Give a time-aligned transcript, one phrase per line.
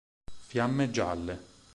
[0.47, 1.37] Fiamme Gialle.